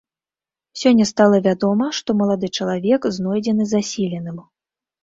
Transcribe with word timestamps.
Сёння 0.83 1.05
стала 1.11 1.37
вядома, 1.49 1.91
што 1.99 2.17
малады 2.23 2.53
чалавек 2.61 3.01
знойдзены 3.21 3.73
засіленым. 3.77 4.47